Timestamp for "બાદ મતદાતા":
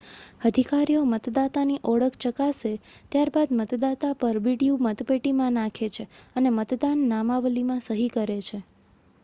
3.31-4.13